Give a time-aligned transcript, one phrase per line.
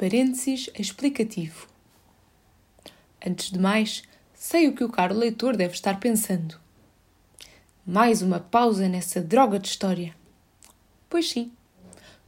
[0.00, 1.68] Parênteses explicativo.
[3.22, 6.58] Antes de mais, sei o que o caro leitor deve estar pensando.
[7.84, 10.16] Mais uma pausa nessa droga de história.
[11.06, 11.52] Pois sim,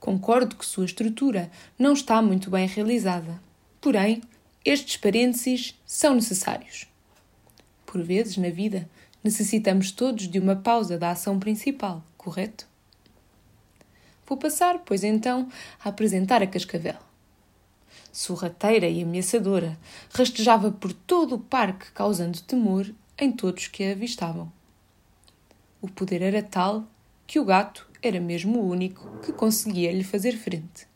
[0.00, 3.38] concordo que sua estrutura não está muito bem realizada.
[3.82, 4.22] Porém,
[4.64, 6.86] estes parênteses são necessários.
[7.84, 8.88] Por vezes, na vida,
[9.22, 12.66] necessitamos todos de uma pausa da ação principal, correto?
[14.26, 15.50] Vou passar, pois então,
[15.84, 17.07] a apresentar a Cascavel.
[18.18, 19.78] Sorrateira e ameaçadora,
[20.12, 24.52] rastejava por todo o parque, causando temor em todos que a avistavam.
[25.80, 26.84] O poder era tal
[27.28, 30.88] que o gato era mesmo o único que conseguia lhe fazer frente.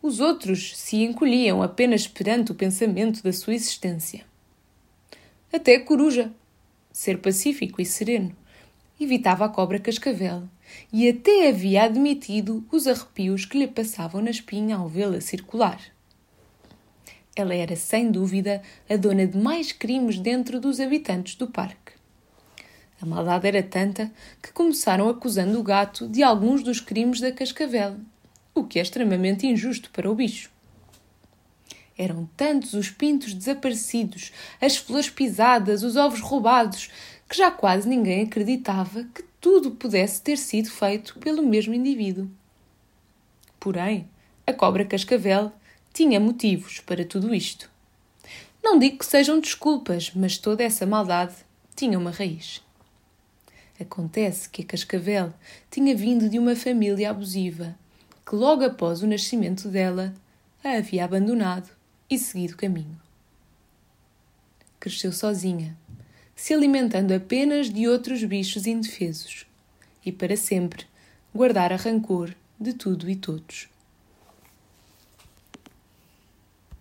[0.00, 4.24] Os outros se encolhiam apenas perante o pensamento da sua existência.
[5.52, 6.32] Até a coruja,
[6.92, 8.36] ser pacífico e sereno,
[9.00, 10.44] evitava a cobra cascavel
[10.92, 15.93] e até havia admitido os arrepios que lhe passavam na espinha ao vê-la circular.
[17.36, 21.92] Ela era, sem dúvida, a dona de mais crimes dentro dos habitantes do parque.
[23.00, 24.10] A maldade era tanta
[24.40, 27.96] que começaram acusando o gato de alguns dos crimes da cascavel,
[28.54, 30.50] o que é extremamente injusto para o bicho.
[31.98, 36.88] Eram tantos os pintos desaparecidos, as flores pisadas, os ovos roubados,
[37.28, 42.30] que já quase ninguém acreditava que tudo pudesse ter sido feito pelo mesmo indivíduo.
[43.58, 44.08] Porém,
[44.46, 45.52] a cobra cascavel
[45.94, 47.70] tinha motivos para tudo isto.
[48.60, 51.36] Não digo que sejam desculpas, mas toda essa maldade
[51.76, 52.60] tinha uma raiz.
[53.80, 55.32] Acontece que a Cascavel
[55.70, 57.76] tinha vindo de uma família abusiva,
[58.26, 60.12] que logo após o nascimento dela
[60.64, 61.70] a havia abandonado
[62.10, 63.00] e seguido caminho.
[64.80, 65.76] Cresceu sozinha,
[66.34, 69.46] se alimentando apenas de outros bichos indefesos,
[70.04, 70.86] e para sempre
[71.32, 73.68] guardara rancor de tudo e todos.